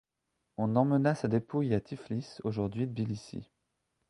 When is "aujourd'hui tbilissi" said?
2.43-3.51